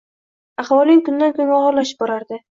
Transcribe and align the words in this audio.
Ahvoling 0.61 1.03
kundan 1.09 1.35
kunga 1.39 1.59
og’irlashib 1.65 2.01
borardi. 2.01 2.39